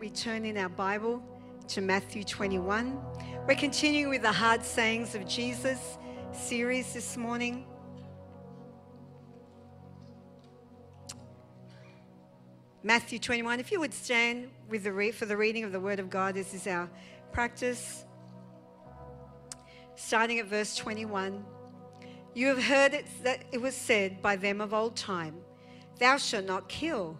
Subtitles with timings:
[0.00, 1.22] We turn in our Bible
[1.68, 2.98] to Matthew 21?
[3.46, 5.98] We're continuing with the hard sayings of Jesus
[6.32, 7.66] series this morning.
[12.82, 13.60] Matthew 21.
[13.60, 16.34] If you would stand with the re- for the reading of the Word of God,
[16.34, 16.88] this is our
[17.30, 18.06] practice.
[19.96, 21.44] Starting at verse 21.
[22.32, 25.34] You have heard it, that it was said by them of old time,
[25.98, 27.18] Thou shalt not kill,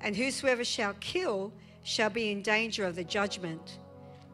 [0.00, 1.52] and whosoever shall kill
[1.82, 3.78] shall be in danger of the judgment.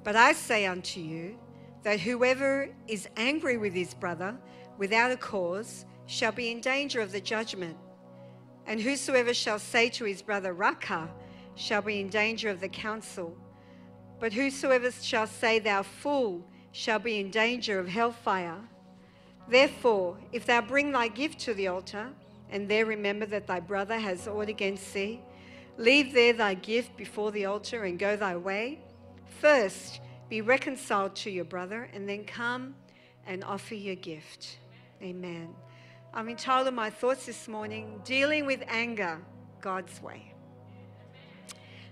[0.05, 1.39] But I say unto you,
[1.83, 4.37] that whoever is angry with his brother
[4.77, 7.77] without a cause shall be in danger of the judgment.
[8.67, 11.09] And whosoever shall say to his brother, Raca,
[11.55, 13.37] shall be in danger of the council.
[14.21, 18.61] But whosoever shall say, Thou fool, shall be in danger of hellfire.
[19.49, 22.09] Therefore, if thou bring thy gift to the altar,
[22.51, 25.21] and there remember that thy brother has aught against thee,
[25.79, 28.81] leave there thy gift before the altar and go thy way.
[29.41, 32.75] First, be reconciled to your brother, and then come
[33.27, 34.59] and offer your gift.
[35.01, 35.55] Amen.
[36.13, 39.21] I'm entitled my thoughts this morning, Dealing with Anger
[39.61, 40.35] God's Way.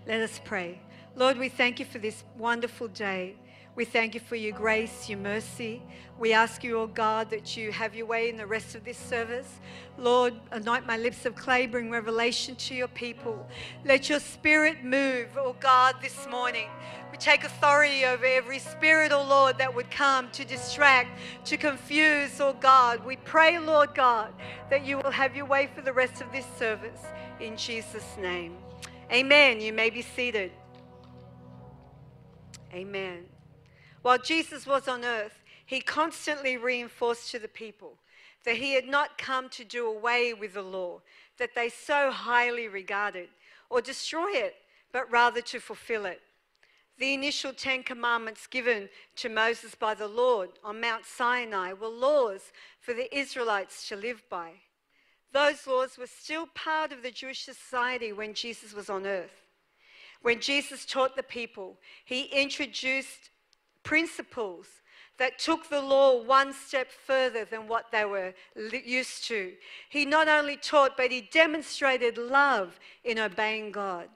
[0.06, 0.81] Let us pray.
[1.15, 3.37] Lord, we thank you for this wonderful day.
[3.77, 5.82] We thank you for your grace, your mercy.
[6.19, 8.96] We ask you, oh God, that you have your way in the rest of this
[8.96, 9.60] service.
[9.98, 13.47] Lord, anoint my lips of clay, bring revelation to your people.
[13.84, 16.70] Let your spirit move, oh God, this morning.
[17.12, 21.10] We take authority over every spirit, oh Lord, that would come to distract,
[21.44, 23.04] to confuse, oh God.
[23.04, 24.32] We pray, Lord God,
[24.70, 27.03] that you will have your way for the rest of this service.
[27.41, 28.56] In Jesus' name.
[29.12, 29.60] Amen.
[29.60, 30.50] You may be seated.
[32.72, 33.35] Amen.
[34.06, 37.94] While Jesus was on earth, he constantly reinforced to the people
[38.44, 41.00] that he had not come to do away with the law
[41.39, 43.28] that they so highly regarded
[43.69, 44.55] or destroy it,
[44.93, 46.21] but rather to fulfill it.
[46.99, 52.53] The initial Ten Commandments given to Moses by the Lord on Mount Sinai were laws
[52.78, 54.53] for the Israelites to live by.
[55.33, 59.49] Those laws were still part of the Jewish society when Jesus was on earth.
[60.22, 63.31] When Jesus taught the people, he introduced
[63.86, 64.66] principles
[65.16, 68.34] that took the law one step further than what they were
[68.84, 69.52] used to.
[69.88, 74.08] He not only taught, but he demonstrated love in obeying God.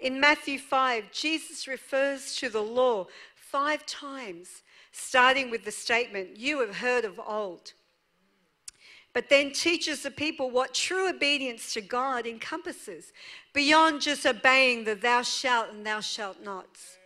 [0.00, 6.60] In Matthew 5, Jesus refers to the law five times, starting with the statement, You
[6.60, 7.72] have heard of old.
[9.12, 13.12] But then teaches the people what true obedience to God encompasses,
[13.52, 16.98] beyond just obeying the thou shalt and thou shalt nots.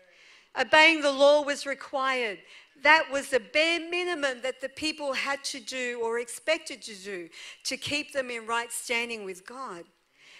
[0.58, 2.38] Obeying the law was required.
[2.82, 7.28] That was the bare minimum that the people had to do or expected to do
[7.64, 9.84] to keep them in right standing with God.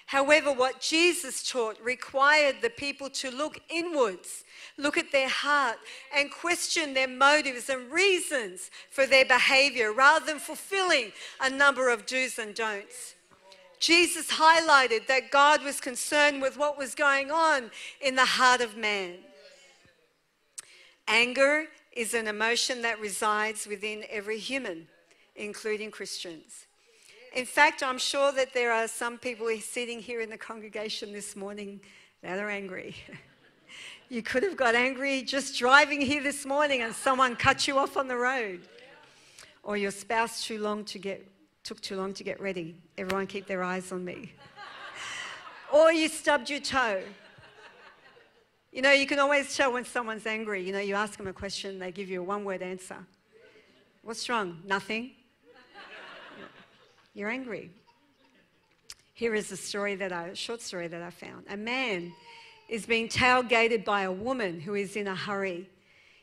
[0.07, 4.45] However, what Jesus taught required the people to look inwards,
[4.79, 5.77] look at their heart,
[6.17, 11.13] and question their motives and reasons for their behavior rather than fulfilling
[11.43, 13.17] a number of do's and don'ts.
[13.81, 17.71] Jesus highlighted that God was concerned with what was going on
[18.01, 19.17] in the heart of man.
[21.09, 24.87] Anger is an emotion that resides within every human,
[25.37, 26.67] including Christians.
[27.35, 31.35] In fact, I'm sure that there are some people sitting here in the congregation this
[31.35, 31.81] morning
[32.23, 32.95] that are angry.
[34.11, 37.97] you could have got angry just driving here this morning and someone cut you off
[37.97, 38.61] on the road.
[39.63, 41.27] Or your spouse too long to get,
[41.65, 42.77] took too long to get ready.
[42.99, 44.33] Everyone keep their eyes on me.
[45.73, 47.03] or you stubbed your toe
[48.73, 50.63] you know, you can always tell when someone's angry.
[50.63, 53.07] You know, you ask them a question, they give you a one word answer.
[54.03, 54.63] What's wrong?
[54.65, 55.13] Nothing.
[57.15, 57.71] You're angry.
[59.15, 61.47] Here is a story that I, a short story that I found.
[61.51, 62.13] A man
[62.69, 65.69] is being tailgated by a woman who is in a hurry.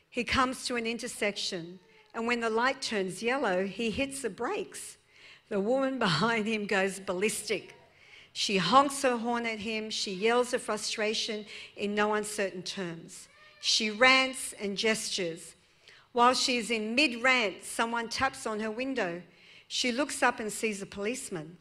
[0.09, 1.79] He comes to an intersection,
[2.13, 4.97] and when the light turns yellow, he hits the brakes.
[5.49, 7.74] The woman behind him goes ballistic.
[8.37, 9.89] She honks her horn at him.
[9.89, 11.45] She yells her frustration
[11.77, 13.29] in no uncertain terms.
[13.61, 15.55] She rants and gestures.
[16.11, 19.21] While she is in mid rant, someone taps on her window.
[19.69, 21.55] She looks up and sees a policeman.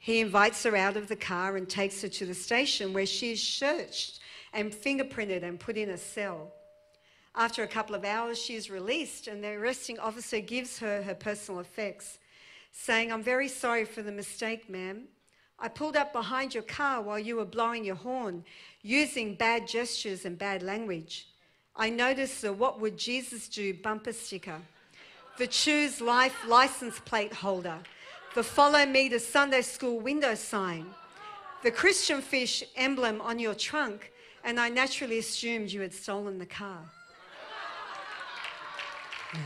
[0.00, 3.30] He invites her out of the car and takes her to the station where she
[3.30, 4.18] is searched
[4.52, 6.52] and fingerprinted and put in a cell.
[7.36, 11.14] After a couple of hours, she is released, and the arresting officer gives her her
[11.14, 12.18] personal effects,
[12.72, 15.06] saying, I'm very sorry for the mistake, ma'am.
[15.60, 18.44] I pulled up behind your car while you were blowing your horn,
[18.82, 21.26] using bad gestures and bad language.
[21.76, 24.60] I noticed the What Would Jesus Do bumper sticker,
[25.36, 27.78] the Choose Life license plate holder,
[28.34, 30.86] the Follow Me to Sunday School window sign,
[31.62, 34.12] the Christian fish emblem on your trunk,
[34.44, 36.78] and I naturally assumed you had stolen the car.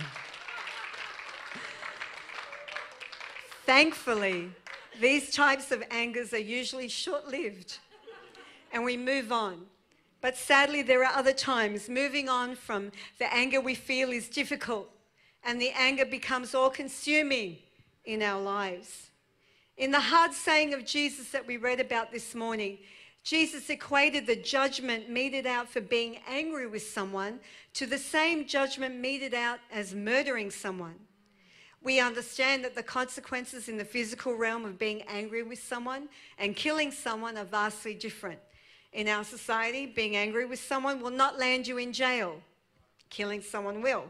[3.67, 4.53] Thankfully,
[5.01, 7.79] these types of angers are usually short lived
[8.73, 9.67] and we move on.
[10.21, 14.89] But sadly, there are other times moving on from the anger we feel is difficult
[15.45, 17.59] and the anger becomes all consuming
[18.05, 19.11] in our lives.
[19.77, 22.79] In the hard saying of Jesus that we read about this morning,
[23.25, 27.41] Jesus equated the judgment meted out for being angry with someone
[27.73, 30.97] to the same judgment meted out as murdering someone.
[31.85, 36.09] We understand that the consequences in the physical realm of being angry with someone
[36.39, 38.41] and killing someone are vastly different.
[38.95, 42.41] In our society, being angry with someone will not land you in jail,
[43.11, 44.05] killing someone will.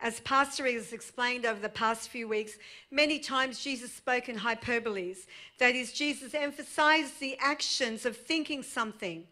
[0.00, 2.52] As Pastor has explained over the past few weeks,
[2.90, 5.26] many times Jesus spoke in hyperboles.
[5.58, 9.24] That is, Jesus emphasized the actions of thinking something.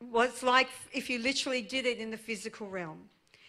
[0.00, 3.08] Was like if you literally did it in the physical realm.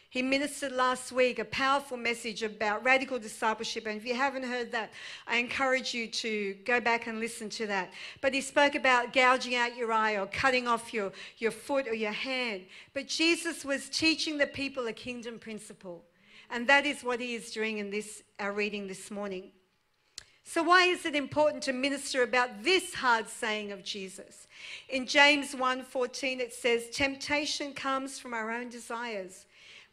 [0.10, 3.86] He ministered last week a powerful message about radical discipleship.
[3.86, 4.92] And if you haven't heard that,
[5.28, 7.92] I encourage you to go back and listen to that.
[8.22, 11.94] But he spoke about gouging out your eye or cutting off your, your foot or
[11.94, 12.64] your hand.
[12.94, 16.06] But Jesus was teaching the people a kingdom principle.
[16.50, 19.52] And that is what he is doing in this, our reading this morning.
[20.50, 24.48] So, why is it important to minister about this hard saying of Jesus?
[24.88, 29.46] In James 1:14 it says, "Temptation comes from our own desires,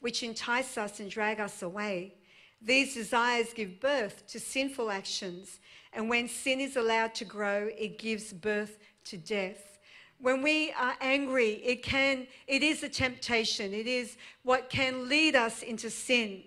[0.05, 2.13] which entice us and drag us away.
[2.61, 5.61] These desires give birth to sinful actions,
[5.95, 9.79] and when sin is allowed to grow, it gives birth to death."
[10.19, 13.73] When we are angry, it can it is a temptation.
[13.73, 16.45] It is what can lead us into sin.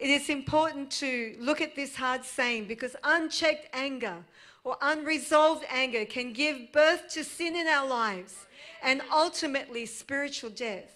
[0.00, 4.24] It is important to look at this hard saying because unchecked anger
[4.64, 8.34] or unresolved anger can give birth to sin in our lives
[8.82, 10.95] and ultimately spiritual death.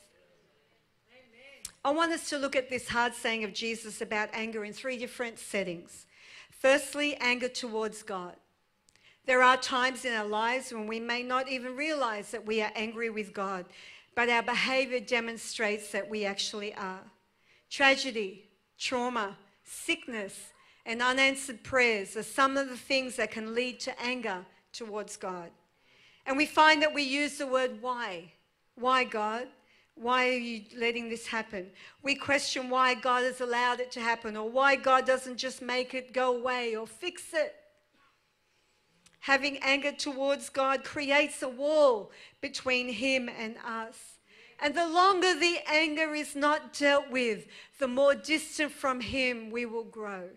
[1.82, 4.98] I want us to look at this hard saying of Jesus about anger in three
[4.98, 6.06] different settings.
[6.50, 8.36] Firstly, anger towards God.
[9.24, 12.72] There are times in our lives when we may not even realize that we are
[12.74, 13.64] angry with God,
[14.14, 17.00] but our behavior demonstrates that we actually are.
[17.70, 20.52] Tragedy, trauma, sickness,
[20.84, 25.50] and unanswered prayers are some of the things that can lead to anger towards God.
[26.26, 28.32] And we find that we use the word why.
[28.74, 29.46] Why, God?
[30.00, 31.70] Why are you letting this happen?
[32.02, 35.92] We question why God has allowed it to happen or why God doesn't just make
[35.92, 37.54] it go away or fix it.
[39.20, 44.16] Having anger towards God creates a wall between Him and us.
[44.58, 47.46] And the longer the anger is not dealt with,
[47.78, 50.30] the more distant from Him we will grow.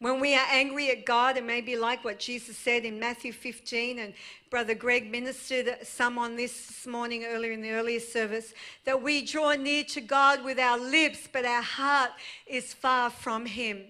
[0.00, 3.32] When we are angry at God, it may be like what Jesus said in Matthew
[3.32, 4.14] 15, and
[4.48, 9.24] Brother Greg ministered some on this this morning earlier in the earlier service, that we
[9.24, 12.10] draw near to God with our lips, but our heart
[12.46, 13.82] is far from Him.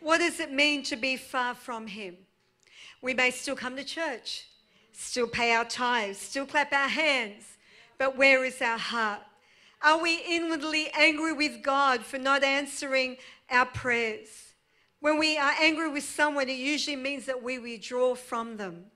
[0.00, 2.16] What does it mean to be far from Him?
[3.00, 4.48] We may still come to church,
[4.92, 7.44] still pay our tithes, still clap our hands,
[7.96, 9.20] but where is our heart?
[9.82, 13.18] Are we inwardly angry with God for not answering
[13.48, 14.43] our prayers?
[15.04, 18.86] When we are angry with someone, it usually means that we withdraw from them.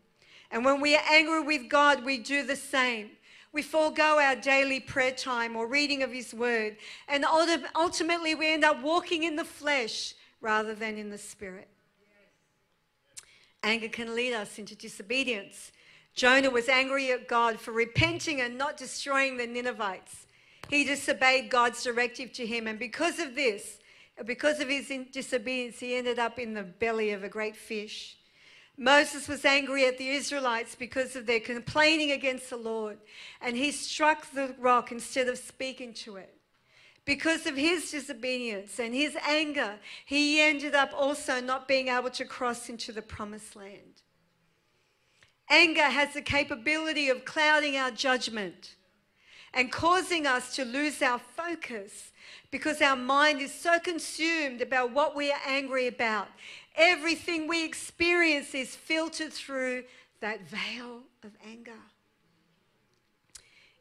[0.50, 3.10] And when we are angry with God, we do the same.
[3.52, 6.78] We forego our daily prayer time or reading of His Word.
[7.08, 7.26] And
[7.76, 11.68] ultimately, we end up walking in the flesh rather than in the Spirit.
[13.62, 15.72] Anger can lead us into disobedience.
[16.14, 20.26] Jonah was angry at God for repenting and not destroying the Ninevites.
[20.70, 23.80] He disobeyed God's directive to him, and because of this,
[24.25, 28.16] because of his disobedience, he ended up in the belly of a great fish.
[28.76, 32.98] Moses was angry at the Israelites because of their complaining against the Lord,
[33.40, 36.34] and he struck the rock instead of speaking to it.
[37.04, 42.25] Because of his disobedience and his anger, he ended up also not being able to
[42.25, 44.02] cross into the promised land.
[45.50, 48.76] Anger has the capability of clouding our judgment
[49.54, 52.12] and causing us to lose our focus
[52.50, 56.28] because our mind is so consumed about what we are angry about.
[56.76, 59.84] Everything we experience is filtered through
[60.20, 61.72] that veil of anger.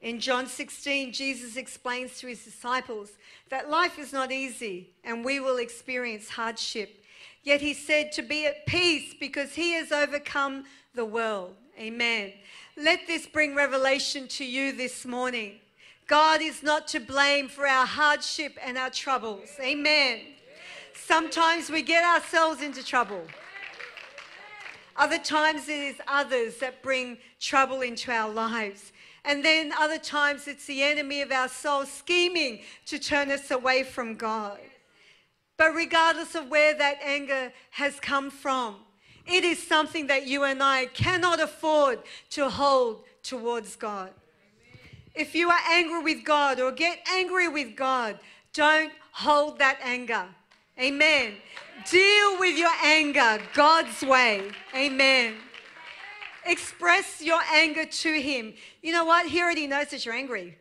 [0.01, 3.12] In John 16, Jesus explains to his disciples
[3.50, 7.03] that life is not easy and we will experience hardship.
[7.43, 11.55] Yet he said to be at peace because he has overcome the world.
[11.79, 12.33] Amen.
[12.75, 15.59] Let this bring revelation to you this morning.
[16.08, 19.50] God is not to blame for our hardship and our troubles.
[19.60, 20.22] Amen.
[20.96, 23.22] Sometimes we get ourselves into trouble.
[24.96, 28.94] Other times it is others that bring trouble into our lives.
[29.26, 33.84] And then other times it's the enemy of our soul scheming to turn us away
[33.84, 34.60] from God.
[35.58, 38.78] But regardless of where that anger has come from,
[39.26, 42.00] it is something that you and I cannot afford
[42.30, 44.12] to hold towards God.
[45.17, 48.19] If you are angry with God or get angry with God,
[48.53, 50.25] don't hold that anger.
[50.79, 51.33] Amen.
[51.89, 54.51] Deal with your anger God's way.
[54.75, 55.36] Amen.
[56.45, 58.53] Express your anger to Him.
[58.83, 59.27] You know what?
[59.27, 60.55] He already knows that you're angry.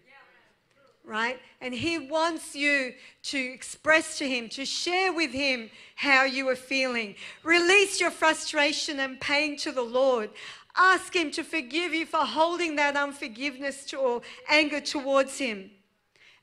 [1.04, 1.38] Right?
[1.60, 2.94] And He wants you
[3.24, 7.14] to express to Him, to share with Him how you are feeling.
[7.44, 10.30] Release your frustration and pain to the Lord.
[10.76, 15.70] Ask Him to forgive you for holding that unforgiveness to, or anger towards Him.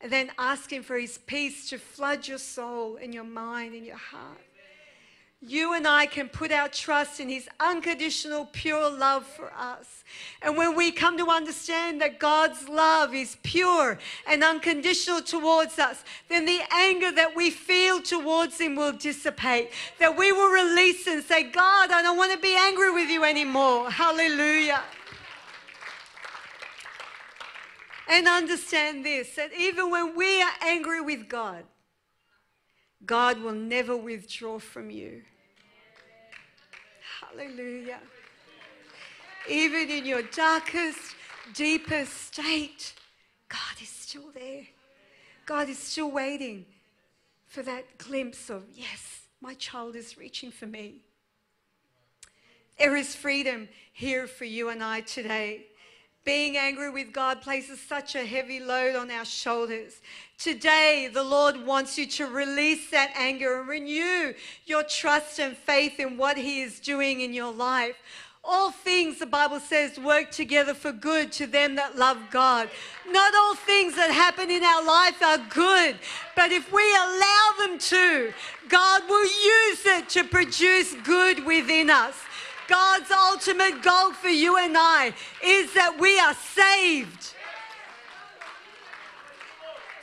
[0.02, 3.86] And then ask Him for His peace to flood your soul and your mind and
[3.86, 4.40] your heart.
[5.46, 10.06] You and I can put our trust in His unconditional, pure love for us.
[10.42, 16.04] And when we come to understand that God's love is pure and unconditional towards us,
[16.30, 19.72] then the anger that we feel towards Him will dissipate.
[20.00, 23.26] That we will release and say, God, I don't want to be angry with you
[23.26, 23.92] anymore.
[23.92, 24.82] Hallelujah.
[28.10, 31.66] And understand this that even when we are angry with God,
[33.06, 35.24] God will never withdraw from you.
[37.32, 38.00] Hallelujah.
[39.50, 41.16] Even in your darkest,
[41.54, 42.94] deepest state,
[43.50, 44.64] God is still there.
[45.46, 46.66] God is still waiting
[47.48, 51.02] for that glimpse of, yes, my child is reaching for me.
[52.80, 55.68] There is freedom here for you and I today.
[56.26, 60.00] Being angry with God places such a heavy load on our shoulders.
[60.38, 64.34] Today, the Lord wants you to release that anger and renew
[64.66, 67.98] your trust and faith in what He is doing in your life.
[68.46, 72.70] All things, the Bible says, work together for good to them that love God.
[73.10, 75.98] Not all things that happen in our life are good,
[76.36, 78.34] but if we allow them to,
[78.70, 82.16] God will use it to produce good within us.
[82.68, 87.34] God's ultimate goal for you and I is that we are saved.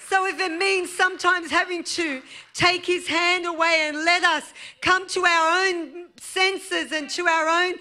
[0.08, 2.20] So if it means sometimes having to
[2.52, 4.52] take his hand away and let us
[4.82, 7.74] come to our own senses and to our own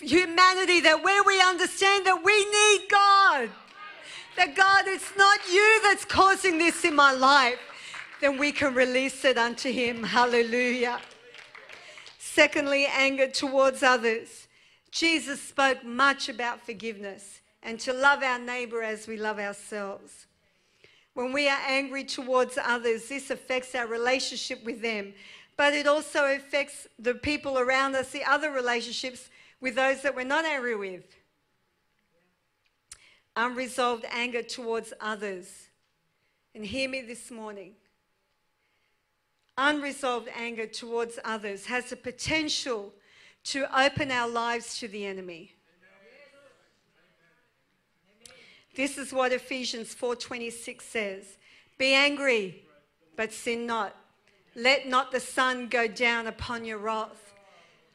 [0.00, 3.50] humanity, that where we understand that we need God,
[4.36, 7.58] that God, it's not you that's causing this in my life,
[8.22, 10.02] then we can release it unto him.
[10.02, 11.00] Hallelujah.
[12.36, 14.46] Secondly, anger towards others.
[14.90, 20.26] Jesus spoke much about forgiveness and to love our neighbor as we love ourselves.
[21.14, 25.14] When we are angry towards others, this affects our relationship with them,
[25.56, 29.30] but it also affects the people around us, the other relationships
[29.62, 31.06] with those that we're not angry with.
[33.34, 35.68] Unresolved anger towards others.
[36.54, 37.76] And hear me this morning
[39.58, 42.92] unresolved anger towards others has the potential
[43.44, 45.52] to open our lives to the enemy.
[48.74, 51.38] This is what Ephesians 4:26 says.
[51.78, 52.64] Be angry,
[53.16, 53.96] but sin not.
[54.54, 57.25] Let not the sun go down upon your wrath.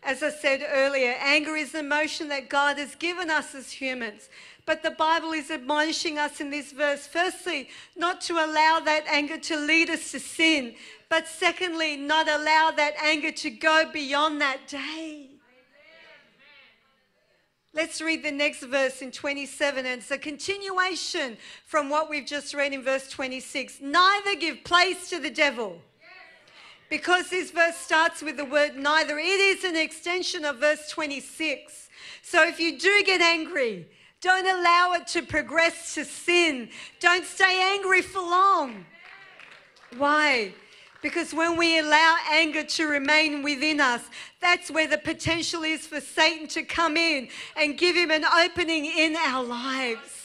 [0.04, 4.30] As I said earlier, anger is an emotion that God has given us as humans.
[4.66, 9.38] But the Bible is admonishing us in this verse, firstly, not to allow that anger
[9.38, 10.76] to lead us to sin,
[11.10, 15.28] but secondly, not allow that anger to go beyond that day.
[17.74, 22.54] Let's read the next verse in 27, and it's a continuation from what we've just
[22.54, 23.80] read in verse 26.
[23.82, 25.82] Neither give place to the devil.
[26.92, 31.88] Because this verse starts with the word neither, it is an extension of verse 26.
[32.22, 33.88] So if you do get angry,
[34.20, 36.68] don't allow it to progress to sin.
[37.00, 38.86] Don't stay angry for long.
[39.98, 40.54] Why?
[41.02, 44.02] Because when we allow anger to remain within us,
[44.42, 48.84] that's where the potential is for Satan to come in and give him an opening
[48.84, 50.21] in our lives.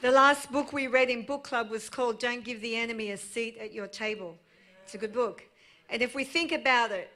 [0.00, 3.16] The last book we read in book club was called Don't Give the Enemy a
[3.16, 4.36] Seat at Your Table.
[4.84, 5.44] It's a good book.
[5.90, 7.10] And if we think about it,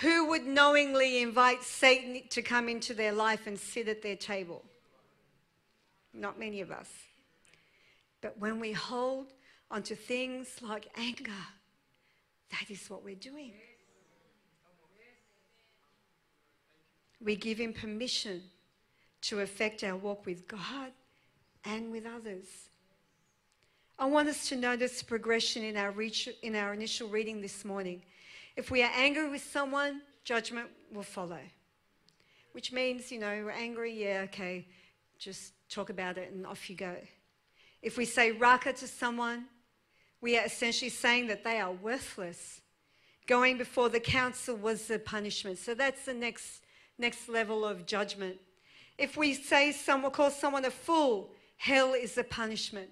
[0.00, 4.62] who would knowingly invite Satan to come into their life and sit at their table?
[6.14, 6.88] not many of us.
[8.20, 9.32] But when we hold
[9.70, 11.32] onto things like anger,
[12.50, 13.52] that is what we're doing.
[17.20, 18.42] We give him permission
[19.22, 20.92] to affect our walk with God
[21.64, 22.46] and with others.
[23.98, 28.02] I want us to notice progression in our, reach, in our initial reading this morning.
[28.56, 31.38] If we are angry with someone, judgment will follow.
[32.52, 34.66] Which means, you know, we're angry, yeah, okay,
[35.18, 36.96] just talk about it and off you go.
[37.82, 39.46] If we say Raca to someone,
[40.20, 42.60] we are essentially saying that they are worthless.
[43.26, 45.58] Going before the council was the punishment.
[45.58, 46.62] So that's the next,
[46.98, 48.36] next level of judgment.
[48.98, 51.30] If we say someone, call someone a fool,
[51.64, 52.90] hell is the punishment.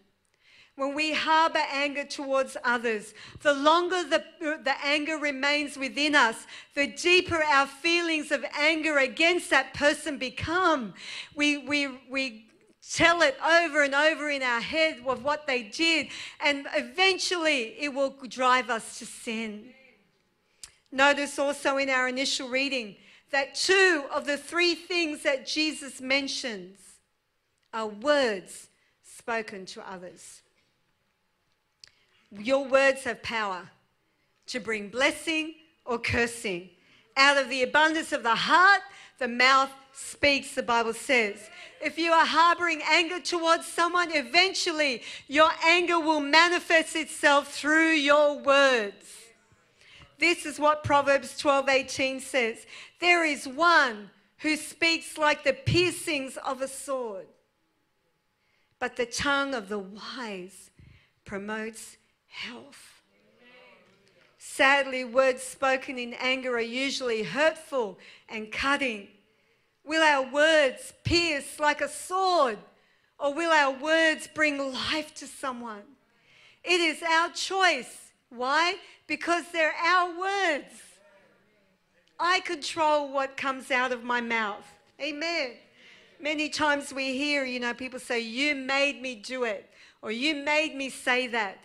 [0.77, 3.13] When we harbor anger towards others,
[3.43, 9.51] the longer the, the anger remains within us, the deeper our feelings of anger against
[9.51, 10.95] that person become.
[11.35, 12.47] We, we, we
[12.91, 16.09] tell it over and over in our head of what they did,
[16.41, 19.75] and eventually it will drive us to sin.
[20.91, 22.97] Notice also in our initial reading
[23.33, 26.92] that two of the three things that Jesus mentions
[27.73, 28.69] are words
[29.03, 30.43] spoken to others.
[32.31, 33.71] Your words have power
[34.47, 36.71] to bring blessing or cursing.
[37.17, 38.81] Out of the abundance of the heart,
[39.19, 41.51] the mouth speaks, the Bible says.
[41.81, 48.39] If you are harboring anger towards someone, eventually your anger will manifest itself through your
[48.39, 49.07] words.
[50.19, 52.65] This is what Proverbs 12:18 says.
[53.01, 57.27] There is one who speaks like the piercings of a sword,
[58.83, 60.73] but the tongue of the wise
[61.25, 63.01] promotes health.
[64.39, 67.97] Sadly, words spoken in anger are usually hurtful
[68.29, 69.07] and cutting.
[69.85, 72.59] Will our words pierce like a sword,
[73.21, 75.85] or will our words bring life to someone?
[76.65, 78.11] It is our choice.
[78.31, 78.79] Why?
[79.07, 80.75] Because they're our words.
[82.19, 84.67] I control what comes out of my mouth.
[85.01, 85.53] Amen.
[86.23, 89.69] Many times we hear, you know, people say, You made me do it,
[90.01, 91.59] or You made me say that.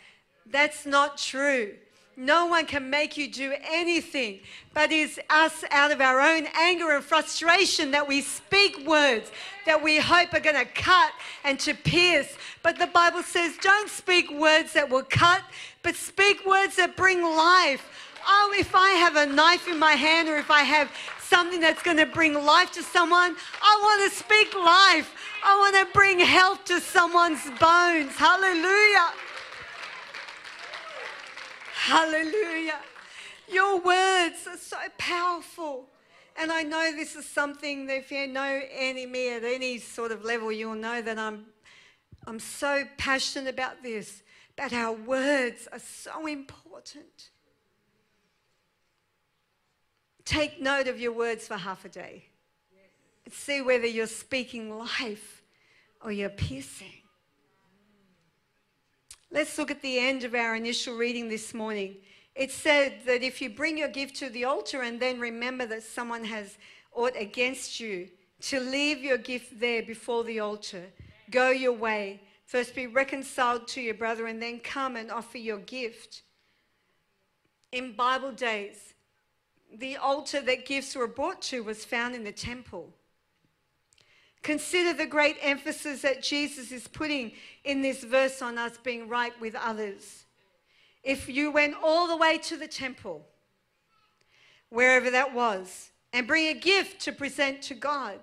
[0.47, 1.75] That's not true.
[2.19, 4.39] No one can make you do anything,
[4.73, 9.31] but it's us out of our own anger and frustration that we speak words
[9.67, 11.11] that we hope are going to cut
[11.43, 12.35] and to pierce.
[12.63, 15.43] But the Bible says, don't speak words that will cut,
[15.83, 17.87] but speak words that bring life.
[18.27, 20.91] Oh, if I have a knife in my hand or if I have
[21.27, 25.13] something that's going to bring life to someone, I want to speak life.
[25.43, 28.15] I want to bring health to someone's bones.
[28.15, 29.13] Hallelujah.
[31.73, 32.79] Hallelujah.
[33.49, 35.85] Your words are so powerful.
[36.39, 40.11] And I know this is something that if you know any me at any sort
[40.11, 41.45] of level, you'll know that I'm,
[42.25, 44.21] I'm so passionate about this.
[44.55, 47.29] But our words are so important.
[50.27, 52.25] Take note of your words for half a day.
[53.23, 55.41] And see whether you're speaking life
[56.01, 56.91] or you're piercing.
[59.31, 61.95] Let's look at the end of our initial reading this morning.
[62.35, 65.83] It said that if you bring your gift to the altar and then remember that
[65.83, 66.57] someone has
[66.93, 68.09] aught against you,
[68.41, 70.83] to leave your gift there before the altar.
[71.31, 72.19] Go your way.
[72.45, 76.23] First be reconciled to your brother and then come and offer your gift.
[77.71, 78.93] In Bible days,
[79.75, 82.93] the altar that gifts were brought to was found in the temple.
[84.43, 89.34] Consider the great emphasis that Jesus is putting in this verse on us being right
[89.41, 90.25] with others.
[91.03, 93.25] If you went all the way to the temple,
[94.69, 98.19] wherever that was, and bring a gift to present to God,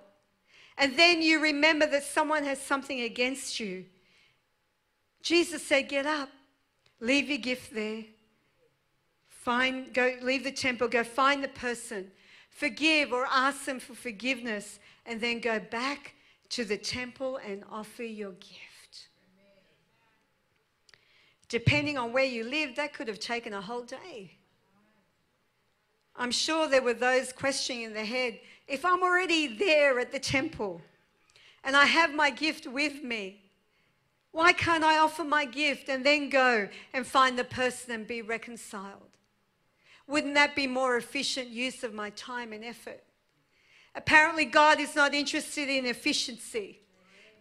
[0.77, 3.85] and then you remember that someone has something against you,
[5.21, 6.29] Jesus said, Get up,
[6.99, 8.03] leave your gift there.
[9.45, 12.09] Find, go, leave the temple, go find the person,
[12.49, 16.15] forgive or ask them for forgiveness, and then go back
[16.49, 19.09] to the temple and offer your gift.
[21.47, 24.31] Depending on where you live, that could have taken a whole day.
[26.15, 30.17] I'm sure there were those questioning in their head if I'm already there at the
[30.17, 30.81] temple
[31.63, 33.43] and I have my gift with me,
[34.31, 38.23] why can't I offer my gift and then go and find the person and be
[38.23, 39.14] reconciled?
[40.07, 43.03] Wouldn't that be more efficient use of my time and effort?
[43.95, 46.81] Apparently, God is not interested in efficiency,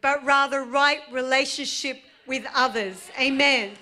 [0.01, 3.11] but rather right relationship with others.
[3.21, 3.73] Amen.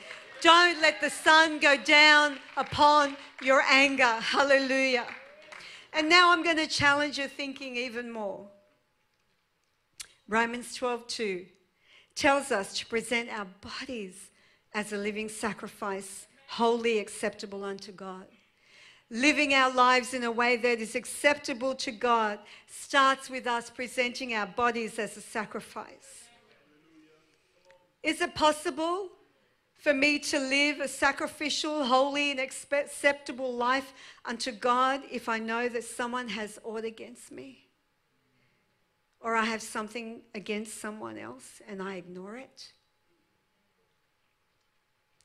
[0.40, 4.14] Don't let the sun go down upon your anger.
[4.20, 5.06] Hallelujah.
[5.92, 8.48] And now I'm going to challenge your thinking even more.
[10.26, 11.46] Romans 12:2
[12.14, 14.30] tells us to present our bodies
[14.74, 18.26] as a living sacrifice, wholly acceptable unto God.
[19.14, 24.32] Living our lives in a way that is acceptable to God starts with us presenting
[24.32, 26.24] our bodies as a sacrifice.
[28.02, 29.10] Is it possible
[29.74, 33.92] for me to live a sacrificial, holy, and acceptable life
[34.24, 37.66] unto God if I know that someone has aught against me?
[39.20, 42.72] Or I have something against someone else and I ignore it?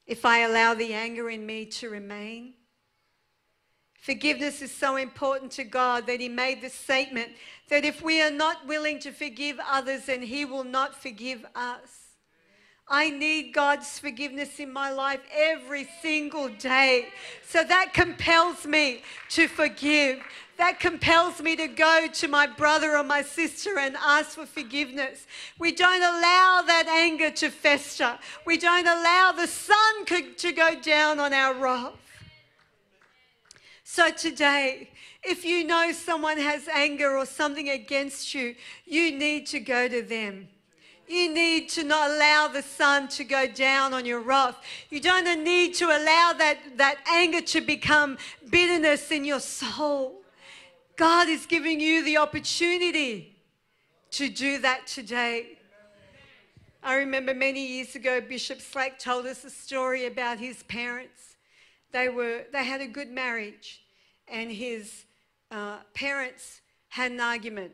[0.05, 2.55] If I allow the anger in me to remain?
[3.97, 7.31] Forgiveness is so important to God that He made the statement
[7.69, 12.07] that if we are not willing to forgive others, then He will not forgive us.
[12.89, 17.07] I need God's forgiveness in my life every single day.
[17.45, 20.21] So that compels me to forgive.
[20.57, 25.27] That compels me to go to my brother or my sister and ask for forgiveness.
[25.59, 28.17] We don't allow that anger to fester.
[28.45, 30.05] We don't allow the sun
[30.37, 31.93] to go down on our wrath.
[33.89, 34.89] So today,
[35.23, 38.53] if you know someone has anger or something against you,
[38.85, 40.49] you need to go to them.
[41.07, 44.57] You need to not allow the sun to go down on your wrath.
[44.89, 48.17] You don't need to allow that, that anger to become
[48.51, 50.21] bitterness in your soul.
[50.97, 53.37] God is giving you the opportunity
[54.11, 55.59] to do that today.
[56.83, 61.26] I remember many years ago, Bishop Slack told us a story about his parents.
[61.97, 63.81] They, were, they had a good marriage,
[64.27, 65.05] and his
[65.49, 67.71] uh, parents had an argument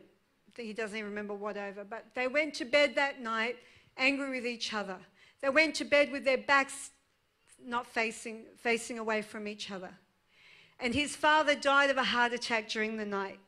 [0.56, 3.56] he doesn't even remember what over, but they went to bed that night
[3.98, 4.96] angry with each other.
[5.42, 6.92] They went to bed with their backs
[7.62, 9.90] not facing, facing away from each other.
[10.80, 13.40] And his father died of a heart attack during the night.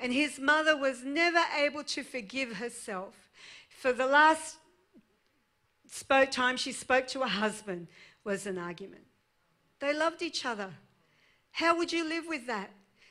[0.00, 3.14] And his mother was never able to forgive herself.
[3.68, 4.56] For the last
[5.90, 7.88] spoke, time she spoke to her husband
[8.24, 9.04] was an argument.
[9.80, 10.70] They loved each other.
[11.52, 12.70] How would you live with that?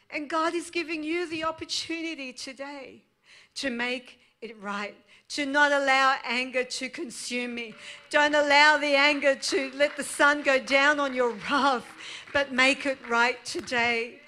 [0.09, 3.03] And God is giving you the opportunity today
[3.55, 4.95] to make it right,
[5.29, 7.75] to not allow anger to consume me.
[8.09, 11.85] Don't allow the anger to let the sun go down on your wrath,
[12.33, 14.19] but make it right today.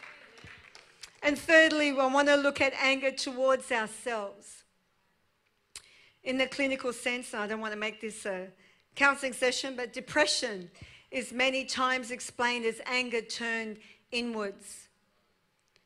[1.21, 4.63] And thirdly, I want to look at anger towards ourselves.
[6.23, 8.47] In the clinical sense, I don't want to make this a
[8.95, 10.69] counseling session, but depression
[11.11, 13.77] is many times explained as anger turned
[14.11, 14.87] inwards.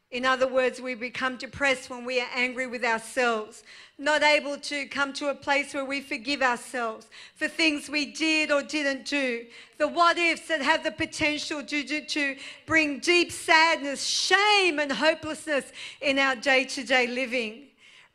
[0.10, 3.64] In other words, we become depressed when we are angry with ourselves,
[3.98, 8.50] not able to come to a place where we forgive ourselves for things we did
[8.50, 9.46] or didn't do.
[9.78, 14.94] The what ifs that have the potential to, to, to bring deep sadness, shame, and
[14.94, 17.67] hopelessness in our day to day living.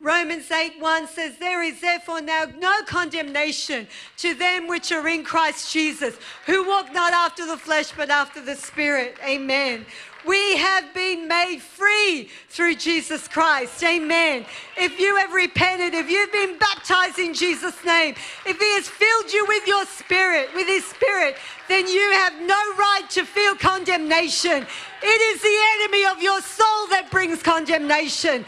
[0.03, 3.87] Romans 8 1 says, There is therefore now no condemnation
[4.17, 8.41] to them which are in Christ Jesus, who walk not after the flesh, but after
[8.41, 9.15] the Spirit.
[9.25, 9.85] Amen.
[10.25, 13.81] We have been made free through Jesus Christ.
[13.83, 14.45] Amen.
[14.77, 19.31] If you have repented, if you've been baptized in Jesus' name, if He has filled
[19.31, 21.37] you with your spirit, with His spirit,
[21.67, 24.65] then you have no right to feel condemnation.
[25.01, 28.45] It is the enemy of your soul that brings condemnation.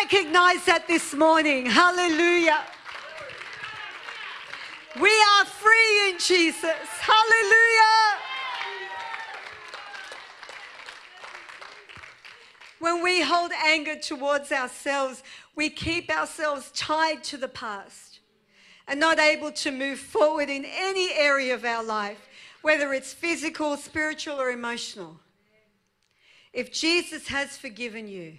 [0.00, 1.66] Recognize that this morning.
[1.66, 2.62] Hallelujah.
[4.98, 6.86] We are free in Jesus.
[7.00, 8.18] Hallelujah.
[12.78, 15.22] When we hold anger towards ourselves,
[15.56, 18.20] we keep ourselves tied to the past
[18.88, 22.28] and not able to move forward in any area of our life,
[22.62, 25.20] whether it's physical, spiritual, or emotional.
[26.54, 28.38] If Jesus has forgiven you,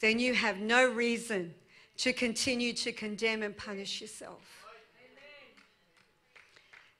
[0.00, 1.54] then you have no reason
[1.98, 4.42] to continue to condemn and punish yourself.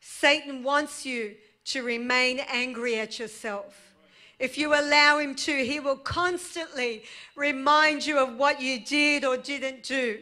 [0.01, 1.35] Satan wants you
[1.67, 3.93] to remain angry at yourself.
[4.39, 7.03] If you allow Him to, He will constantly
[7.35, 10.21] remind you of what you did or didn't do.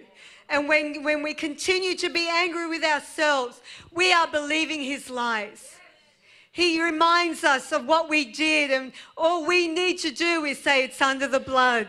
[0.48, 3.60] And when, when we continue to be angry with ourselves,
[3.92, 5.76] we are believing His lies.
[6.52, 10.84] He reminds us of what we did, and all we need to do is say,
[10.84, 11.88] It's under the blood.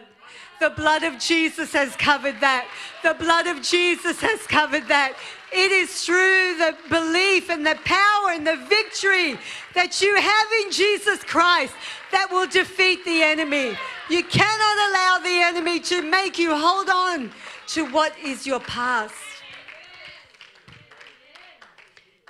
[0.60, 2.68] The blood of Jesus has covered that.
[3.04, 5.14] The blood of Jesus has covered that.
[5.52, 9.38] It is through the belief and the power and the victory
[9.74, 11.74] that you have in Jesus Christ
[12.12, 13.78] that will defeat the enemy.
[14.10, 17.32] You cannot allow the enemy to make you hold on
[17.68, 19.14] to what is your past.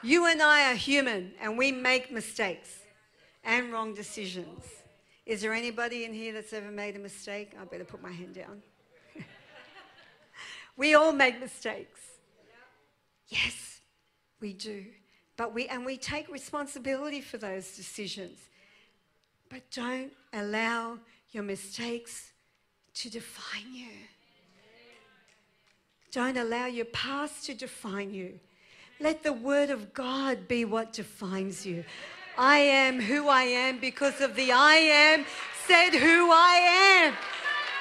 [0.04, 2.80] You and I are human and we make mistakes
[3.44, 4.64] and wrong decisions.
[5.26, 7.54] Is there anybody in here that's ever made a mistake?
[7.60, 8.62] I better put my hand down.
[10.78, 12.00] we all make mistakes.
[13.30, 13.82] Yes,
[14.40, 14.86] we do.
[15.36, 18.38] But we and we take responsibility for those decisions.
[19.50, 21.00] But don't allow
[21.32, 22.32] your mistakes
[22.96, 23.90] to define you.
[26.12, 28.40] Don't allow your past to define you.
[29.02, 31.84] Let the Word of God be what defines you.
[32.38, 35.26] I am who I am because of the I am
[35.67, 36.56] said who I
[37.02, 37.13] am.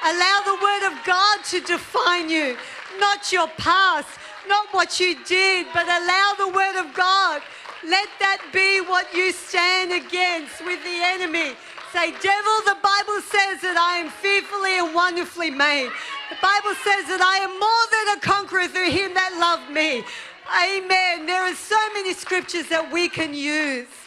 [0.03, 2.57] Allow the Word of God to define you,
[2.99, 4.09] not your past,
[4.47, 7.41] not what you did, but allow the Word of God.
[7.83, 11.53] Let that be what you stand against with the enemy.
[11.93, 15.91] Say, Devil, the Bible says that I am fearfully and wonderfully made.
[16.29, 20.03] The Bible says that I am more than a conqueror through him that loved me.
[20.49, 21.25] Amen.
[21.25, 24.04] There are so many scriptures that we can use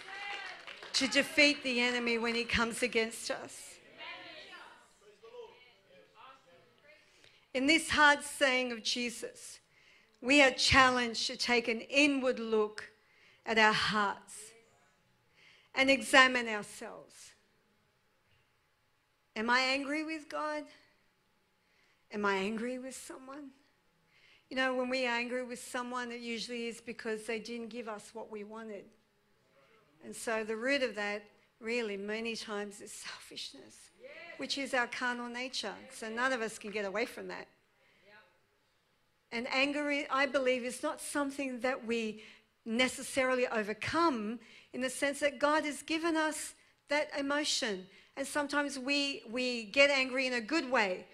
[0.98, 3.76] to defeat the enemy when he comes against us.
[7.54, 9.60] In this hard saying of Jesus,
[10.20, 12.90] we are challenged to take an inward look
[13.46, 14.34] at our hearts
[15.72, 17.14] and examine ourselves.
[19.36, 20.64] Am I angry with God?
[22.10, 23.50] Am I angry with someone?
[24.50, 28.10] You know, when we're angry with someone, it usually is because they didn't give us
[28.12, 28.84] what we wanted.
[30.04, 31.24] And so the root of that,
[31.60, 33.90] really, many times, is selfishness,
[34.38, 35.74] which is our carnal nature.
[35.92, 37.48] So none of us can get away from that.
[39.30, 42.22] And anger, I believe, is not something that we
[42.64, 44.38] necessarily overcome
[44.72, 46.54] in the sense that God has given us
[46.88, 47.86] that emotion.
[48.16, 51.06] And sometimes we, we get angry in a good way,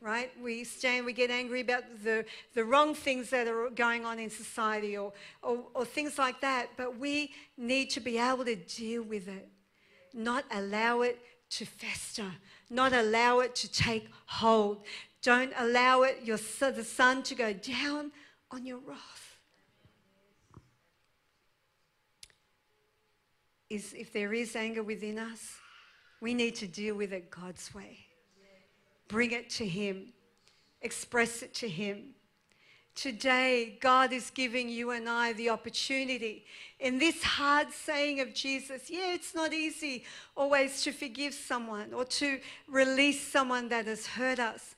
[0.00, 0.30] right?
[0.42, 4.30] We stand, we get angry about the, the wrong things that are going on in
[4.30, 6.68] society or, or, or things like that.
[6.76, 9.48] But we need to be able to deal with it,
[10.14, 11.18] not allow it
[11.50, 12.30] to fester,
[12.70, 14.82] not allow it to take hold.
[15.22, 18.12] Don't allow it, your, the sun to go down
[18.50, 19.36] on your wrath.
[23.68, 25.56] Is if there is anger within us,
[26.20, 28.07] we need to deal with it God's way.
[29.08, 30.12] Bring it to Him,
[30.82, 32.14] express it to Him.
[32.94, 36.44] Today, God is giving you and I the opportunity
[36.80, 38.90] in this hard saying of Jesus.
[38.90, 40.04] Yeah, it's not easy
[40.36, 44.74] always to forgive someone or to release someone that has hurt us.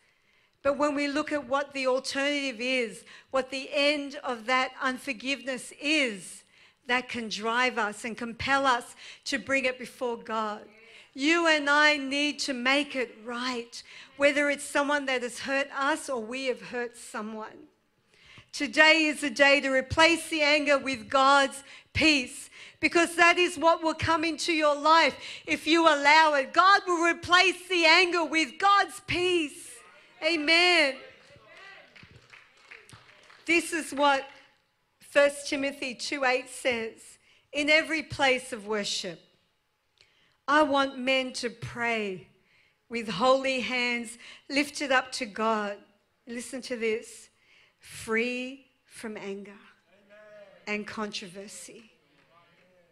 [0.63, 5.73] But when we look at what the alternative is, what the end of that unforgiveness
[5.81, 6.45] is,
[6.89, 10.63] that can drive us and compel us to bring it before God.
[11.15, 13.83] You and I need to make it right,
[14.17, 17.69] whether it's someone that has hurt us or we have hurt someone.
[18.53, 23.83] Today is the day to replace the anger with God's peace because that is what
[23.83, 26.53] will come into your life if you allow it.
[26.53, 29.71] God will replace the anger with God's peace.
[30.25, 30.95] Amen.
[33.47, 34.25] This is what
[35.13, 37.19] 1 Timothy 2 8 says
[37.53, 39.21] In every place of worship,
[40.51, 42.27] I want men to pray
[42.89, 45.77] with holy hands lifted up to God.
[46.27, 47.29] Listen to this
[47.79, 49.61] free from anger
[50.67, 51.93] and controversy.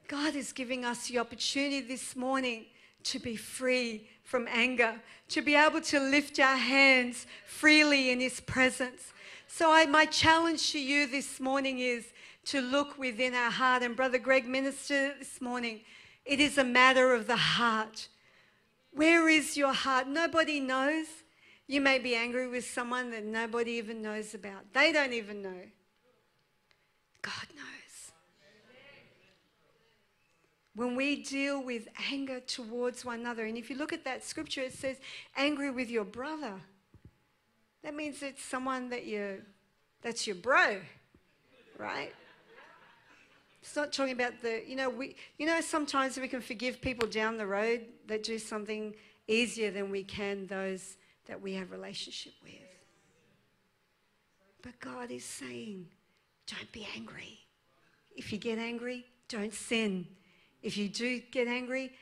[0.06, 2.66] God is giving us the opportunity this morning
[3.02, 4.94] to be free from anger,
[5.30, 9.12] to be able to lift our hands freely in His presence.
[9.48, 12.04] So, I, my challenge to you this morning is
[12.44, 13.82] to look within our heart.
[13.82, 15.80] And Brother Greg ministered this morning
[16.28, 18.08] it is a matter of the heart.
[18.92, 20.06] Where is your heart?
[20.06, 21.06] Nobody knows.
[21.66, 24.72] You may be angry with someone that nobody even knows about.
[24.74, 25.62] They don't even know.
[27.22, 28.12] God knows.
[30.74, 34.62] When we deal with anger towards one another, and if you look at that scripture,
[34.62, 34.98] it says,
[35.36, 36.54] angry with your brother.
[37.82, 39.42] That means it's someone that you
[40.02, 40.78] that's your bro,
[41.78, 42.12] right?
[43.68, 47.06] It's not talking about the, you know, we, you know, sometimes we can forgive people
[47.06, 48.94] down the road that do something
[49.26, 52.54] easier than we can those that we have relationship with.
[54.62, 55.84] But God is saying,
[56.46, 57.40] don't be angry.
[58.16, 60.06] If you get angry, don't sin.
[60.62, 61.92] If you do get angry,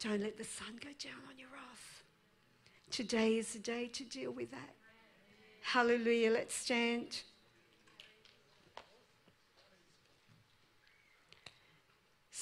[0.00, 2.02] don't let the sun go down on your wrath.
[2.90, 4.74] Today is the day to deal with that.
[5.62, 6.32] Hallelujah.
[6.32, 7.22] Let's stand.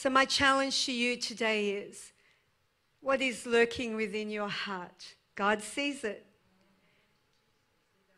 [0.02, 2.14] So, my challenge to you today is
[3.02, 5.14] what is lurking within your heart?
[5.34, 6.24] God sees it.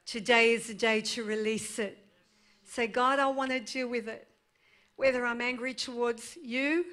[0.07, 1.99] Today is the day to release it.
[2.62, 4.29] Say, God, I want to deal with it.
[4.95, 6.85] Whether I'm angry towards you,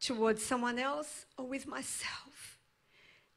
[0.00, 2.60] towards someone else, or with myself.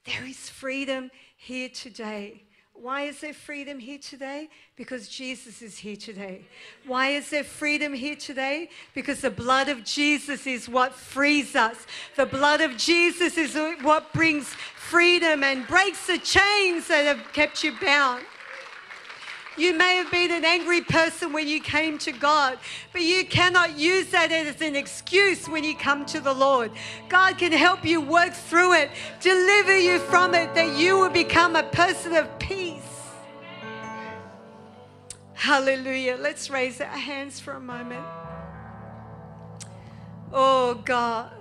[0.06, 2.44] There is freedom here today.
[2.82, 4.50] Why is there freedom here today?
[4.76, 6.42] Because Jesus is here today.
[6.88, 8.70] Why is there freedom here today?
[8.96, 11.86] Because the blood of Jesus is what frees us.
[12.16, 17.64] The blood of Jesus is what brings freedom and breaks the chains that have kept
[17.64, 18.26] you bound.
[19.58, 22.58] You may have been an angry person when you came to God,
[22.94, 26.72] but you cannot use that as an excuse when you come to the Lord.
[27.10, 31.58] God can help you work through it, deliver you from it, that you will become
[31.58, 32.82] a person of peace.
[35.34, 36.18] Hallelujah.
[36.18, 38.06] Let's raise our hands for a moment.
[40.32, 41.41] Oh God.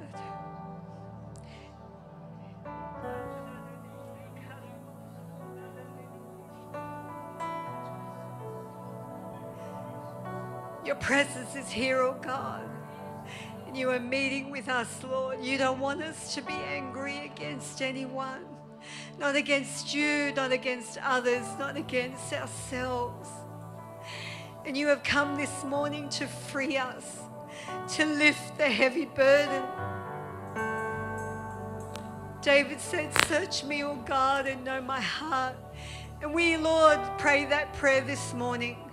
[10.85, 12.69] Your presence is here, oh God.
[13.67, 15.45] And you are meeting with us, Lord.
[15.45, 18.45] You don't want us to be angry against anyone,
[19.19, 23.29] not against you, not against others, not against ourselves.
[24.67, 27.19] And you have come this morning to free us,
[27.97, 29.63] to lift the heavy burden.
[32.43, 35.57] David said, Search me, O God, and know my heart.
[36.23, 38.90] And we, Lord, pray that prayer this morning.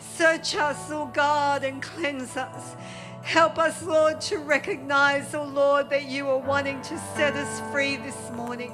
[0.00, 2.74] Search us, O God, and cleanse us.
[3.22, 7.96] Help us, Lord, to recognize, O Lord, that you are wanting to set us free
[7.96, 8.72] this morning.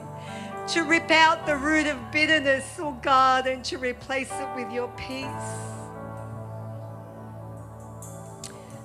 [0.69, 4.89] To rip out the root of bitterness, O God, and to replace it with your
[4.97, 5.27] peace.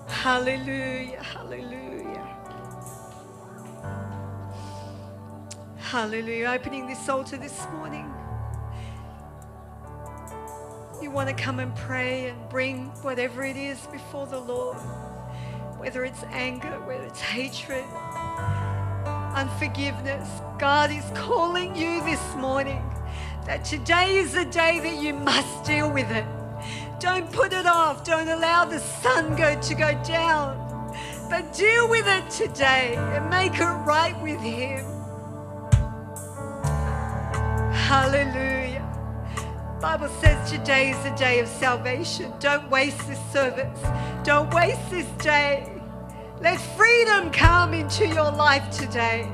[0.08, 2.27] Hallelujah, hallelujah.
[5.77, 6.47] Hallelujah.
[6.47, 8.12] Opening this altar this morning
[11.01, 14.77] you want to come and pray and bring whatever it is before the Lord,
[15.77, 17.83] whether it's anger, whether it's hatred,
[19.35, 22.83] unforgiveness, God is calling you this morning
[23.45, 26.25] that today is the day that you must deal with it.
[26.99, 28.03] Don't put it off.
[28.03, 30.57] Don't allow the sun go to go down.
[31.29, 34.85] But deal with it today and make it right with Him.
[37.73, 38.61] Hallelujah.
[39.82, 42.32] Bible says today is the day of salvation.
[42.39, 43.80] Don't waste this service.
[44.24, 45.67] Don't waste this day.
[46.39, 49.28] Let freedom come into your life today.